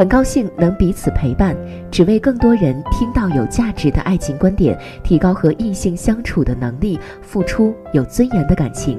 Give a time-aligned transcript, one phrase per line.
[0.00, 1.54] 很高兴能彼此陪伴，
[1.90, 8.98] 只为更多人听到有价值的爱情观点，提高和异性相处的能力，付出有尊严的感情。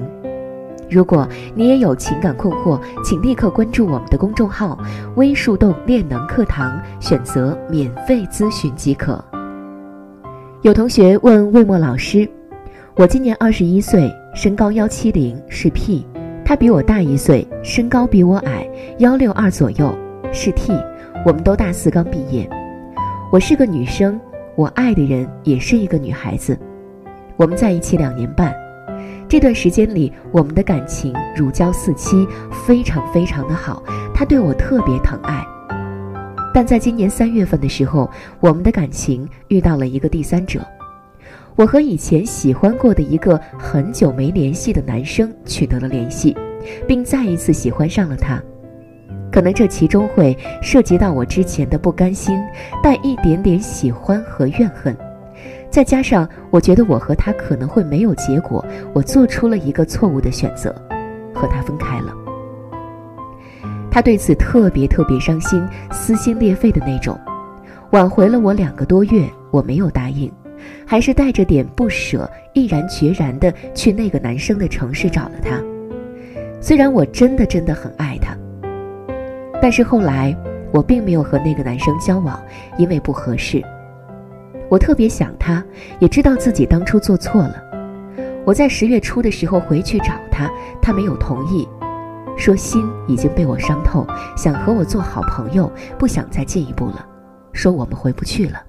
[0.88, 4.78] 如果你也有情感困惑，请立刻关注我们的公众号
[5.18, 9.20] “微树洞恋能课堂”，选择免费咨询即可。
[10.60, 12.30] 有同学问魏墨老师
[12.94, 16.06] ：“我今年二十一岁，身高幺七零，是 P，
[16.44, 19.92] 他比我大一岁，身高比我矮，幺六二左右，
[20.32, 20.72] 是 T。”
[21.24, 22.48] 我们都大四刚毕业，
[23.30, 24.20] 我是个女生，
[24.56, 26.58] 我爱的人也是一个女孩子，
[27.36, 28.52] 我们在一起两年半，
[29.28, 32.26] 这段时间里我们的感情如胶似漆，
[32.66, 33.80] 非常非常的好，
[34.12, 35.46] 他对我特别疼爱。
[36.52, 40.60] 但在今年三月份的时候，我们的感情遇到了一个第三者，
[41.54, 46.36] 我和以前喜欢过的一个很久没联系的男生取得了联系，
[46.88, 48.42] 并再一次喜欢上了他。
[49.32, 52.38] 可能这其中会涉及到我之前的不甘心，
[52.82, 54.94] 带一点点喜欢和怨恨，
[55.70, 58.62] 再加上我觉得我和他可能会没有结果，
[58.92, 60.70] 我做出了一个错误的选择，
[61.34, 62.14] 和他分开了。
[63.90, 67.18] 他对此特别特别伤心，撕心裂肺的那种，
[67.90, 70.30] 挽回了我两个多月，我没有答应，
[70.86, 75.58] 还是带着点不舍，毅然决然的去那个男生的城市找了他。
[76.60, 78.11] 虽然我真的真的很爱。
[79.62, 80.36] 但是后来，
[80.72, 82.42] 我并没有和那个男生交往，
[82.76, 83.62] 因为不合适。
[84.68, 85.62] 我特别想他，
[86.00, 87.62] 也知道自己当初做错了。
[88.44, 90.50] 我在十月初的时候回去找他，
[90.82, 91.68] 他没有同意，
[92.36, 94.04] 说心已经被我伤透，
[94.36, 97.06] 想和我做好朋友，不想再进一步了，
[97.52, 98.60] 说我们回不去了。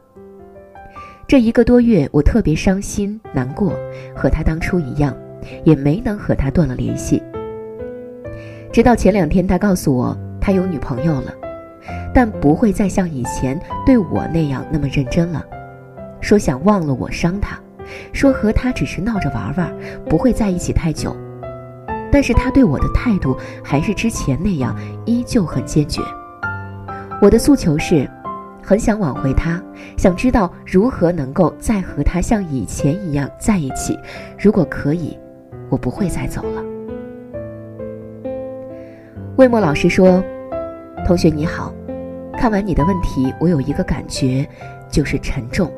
[1.26, 3.74] 这一个多月，我特别伤心难过，
[4.16, 5.12] 和他当初一样，
[5.64, 7.20] 也没能和他断了联系。
[8.72, 10.16] 直到前两天，他告诉我。
[10.44, 11.34] 他有女朋友了，
[12.14, 15.42] 但不会再像以前对我那样那么认真了。
[16.20, 17.58] 说想忘了我伤他，
[18.12, 19.74] 说和他只是闹着玩玩，
[20.10, 21.16] 不会在一起太久。
[22.12, 26.02] 但是他对我的态度还是之前那样，依旧很坚决。
[27.22, 28.06] 我的诉求是，
[28.62, 29.64] 很想挽回他，
[29.96, 33.98] 想知道如何能够再和他像以前一样在一起。
[34.38, 35.18] 如果可以，
[35.70, 36.62] 我不会再走了。
[39.38, 40.22] 魏墨老师说。
[41.06, 41.74] 同学你好，
[42.38, 44.48] 看完你的问题，我有一个感觉，
[44.90, 45.72] 就是沉重。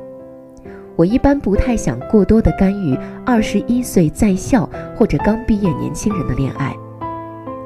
[0.96, 6.76] 我一般不太想过多的干预二十一岁在校或者刚毕业年轻人的恋爱。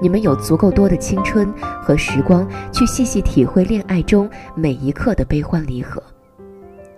[0.01, 6.01] 你们有足够多的青春和时光去细细体会恋爱中每一刻的悲欢离合，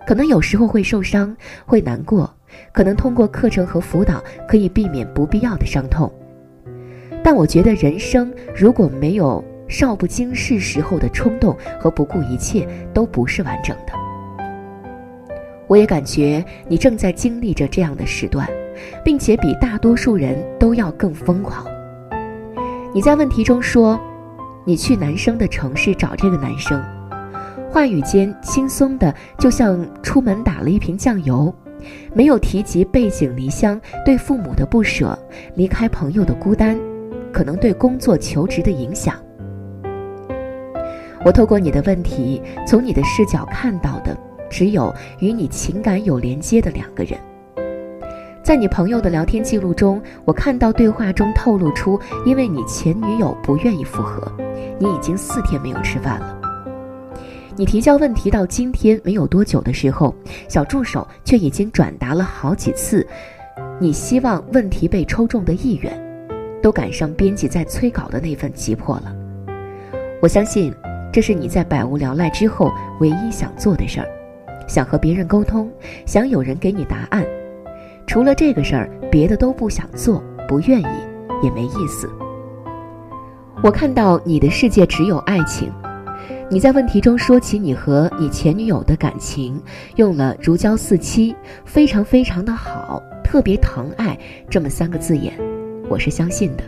[0.06, 1.36] 可能有时候会受伤，
[1.66, 2.32] 会难过，
[2.72, 6.10] 可能通过课程和辅导可以避免不必要的伤痛。
[7.24, 9.44] 但我觉得人生如果没有。
[9.72, 13.92] 少不经事时候的冲动和不顾一切都不是完整的。
[15.66, 18.46] 我也感觉你正在经历着这样的时段，
[19.02, 21.66] 并且比大多数人都要更疯狂。
[22.92, 23.98] 你在问题中说，
[24.66, 26.84] 你去男生的城市找这个男生，
[27.70, 31.52] 话语间轻松的就像出门打了一瓶酱油，
[32.12, 35.18] 没有提及背井离乡、对父母的不舍、
[35.54, 36.78] 离开朋友的孤单，
[37.32, 39.14] 可能对工作求职的影响。
[41.24, 44.16] 我透过你的问题，从你的视角看到的，
[44.50, 47.16] 只有与你情感有连接的两个人。
[48.42, 51.96] 在你朋友的聊天记录中，我看到对话中透露出，
[52.26, 54.32] 因为你前女友不愿意复合，
[54.80, 56.40] 你已经四天没有吃饭了。
[57.54, 60.12] 你提交问题到今天没有多久的时候，
[60.48, 63.06] 小助手却已经转达了好几次，
[63.78, 65.92] 你希望问题被抽中的意愿，
[66.60, 69.14] 都赶上编辑在催稿的那份急迫了。
[70.20, 70.74] 我相信。
[71.12, 74.08] 这是你在百无聊赖之后唯一想做的事儿，
[74.66, 75.70] 想和别人沟通，
[76.06, 77.22] 想有人给你答案。
[78.06, 80.86] 除了这个事儿，别的都不想做，不愿意，
[81.42, 82.10] 也没意思。
[83.62, 85.70] 我看到你的世界只有爱情。
[86.50, 89.62] 你在问题中说起你和你前女友的感情，
[89.96, 91.34] 用了“如胶似漆
[91.66, 94.18] ”“非常非常的好”“特别疼爱”
[94.48, 95.32] 这么三个字眼，
[95.90, 96.64] 我是相信的。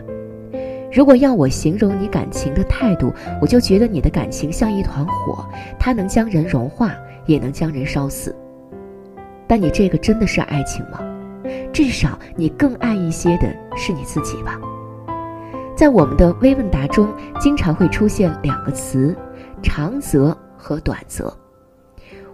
[0.95, 3.11] 如果要我形容你感情的态度，
[3.41, 5.45] 我就觉得你的感情像一团火，
[5.77, 6.95] 它能将人融化，
[7.25, 8.33] 也能将人烧死。
[9.45, 11.01] 但你这个真的是爱情吗？
[11.73, 14.57] 至少你更爱一些的是你自己吧。
[15.75, 19.13] 在我们的微问答中，经常会出现两个词。
[19.61, 21.35] 长则和短则，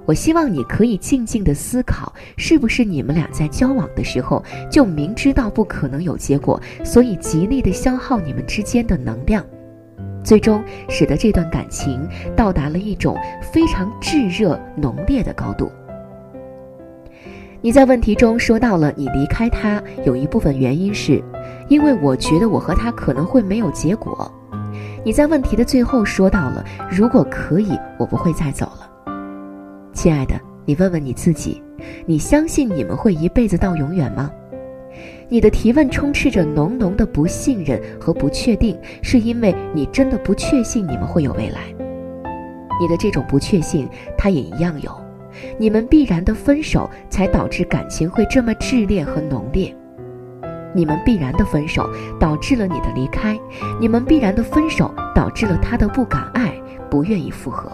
[0.06, 9.45] 我希望你可以静静的思考，是不是你们俩在交往的时候就明知道不可能有结果，所以极力的消耗你们之间的能量，
[10.24, 15.71] 最终使得这段感情到达了一种非常炙热浓烈的高度。
[17.62, 21.24] 你在问题中说到了，你离开他有一部分原因是，
[21.69, 24.30] 因为我觉得我和他可能会没有结果。
[25.06, 28.90] 你在问题的最后说到了，如果可以，我不会再走了。
[29.93, 31.61] 亲爱的，你问问你自己，
[32.05, 34.31] 你相信你们会一辈子到永远吗？
[35.29, 41.61] 你的提问充斥着浓浓的不信任和不确定，是因为你真的不确信你们会有未来。
[42.79, 44.91] 你的这种不确信，他也一样有。
[45.57, 49.73] 你们必然的分手，才导致感情会这么炽烈和浓烈。
[50.73, 51.89] 你们必然的分手
[52.19, 53.39] 导致了你的离开，
[53.79, 56.53] 你们必然的分手导致了他的不敢爱，
[56.89, 57.71] 不愿意复合。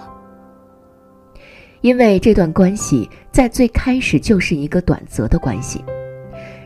[1.82, 5.84] 因为这段关系在最开始就是一个短则的关系。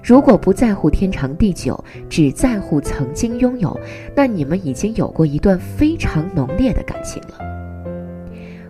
[0.03, 3.79] 如果不在乎天长地久，只在乎曾经拥有，
[4.15, 7.37] 那你们已经有过一段非常浓烈的感情了。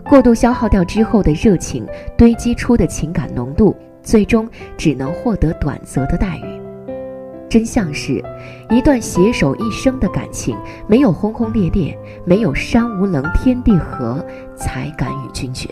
[0.03, 3.73] 过度消耗掉之后的热情堆积出的情感浓度，
[4.03, 6.61] 最终只能获得短则的待遇。
[7.47, 8.21] 真相是，
[8.69, 10.57] 一段携手一生的感情，
[10.87, 15.69] 没有轰轰烈烈，没有山无棱天地合，才敢与君绝。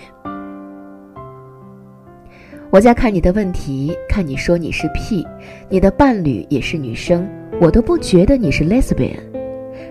[2.72, 5.26] 我在看你的问题，看你说你是 P，
[5.70, 7.28] 你的伴侣也是女生，
[7.60, 9.18] 我都不觉得你是 Lesbian。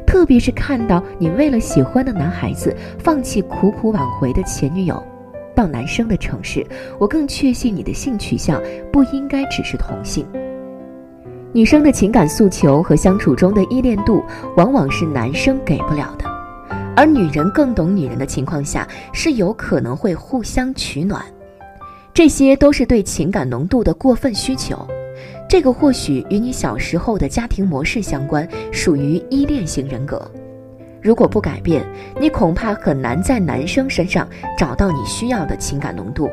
[0.07, 5.03] 特别是看到你为了喜欢的男孩子，放弃苦苦挽回的前女友，
[5.57, 6.65] 到男生的城市，
[7.01, 10.25] 我更确信你的性取向不应该只是同性。
[11.53, 14.23] 女生的情感诉求和相处中的依恋度，
[14.57, 16.25] 往往是男生给不了的，
[16.95, 21.21] 而女人更懂女人的情况下，是有可能会互相取暖，
[22.19, 24.77] 这些都是对情感浓度的过分需求。
[25.49, 30.29] 这个或许与你小时候的家庭模式相关，属于依恋型人格。
[31.01, 31.87] 如果不改变，
[32.21, 34.29] 你恐怕很难在男生身上
[34.59, 36.29] 找到你需要的情感浓度，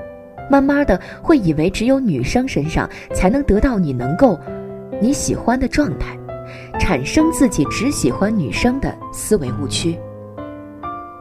[0.50, 4.40] 慢慢的会以为只有女生身上才能得到你能够。
[5.00, 6.18] 你喜欢的状态，
[6.80, 9.96] 产生自己只喜欢女生的思维误区。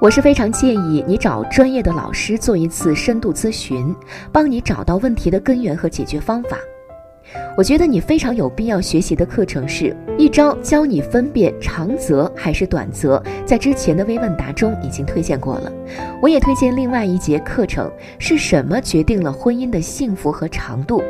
[0.05, 3.97] 我是非常建议你找专业的老师做一次深度咨询，
[4.31, 6.59] 帮你找到问题的根源和解决方法。
[7.57, 15.73] 我觉得你非常有必要学习的课程是一招教你分辨长则还是短则，在之前的微问答中已经推荐过了。
[16.21, 21.03] 我也推荐另外一节课程，是什么决定了婚姻的幸福和长度。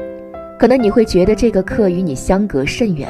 [0.56, 3.08] 可能你会觉得这个课与你相隔甚远，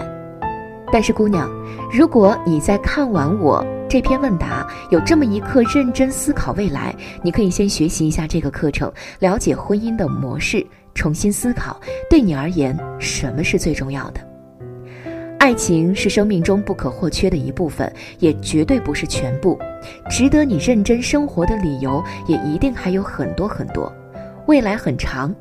[0.90, 1.46] 但是姑娘，
[1.92, 3.62] 如果你在看完我
[3.94, 14.20] 这篇问答，有这么一刻认真思考未来，你可以先学习一下这个课程，了解婚姻的模式，重新思考，对你而言什么是最重要的？
[15.38, 19.56] 爱情是生命中不可或缺的一部分，也绝对不是全部。
[20.10, 23.92] 值得你认真生活的理由也一定还有很多很多，
[24.48, 25.32] 未来很长，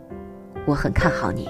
[0.67, 1.49] 我很看好你。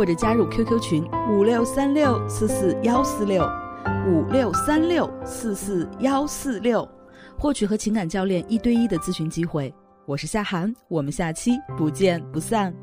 [0.00, 3.46] 或者加入 QQ 群五六三六四四幺四六
[4.08, 6.88] 五六三六四四幺四六，
[7.38, 9.70] 获取和情感教练一对一的咨询机会。
[10.06, 12.74] 我是夏涵，我们下期不见不散。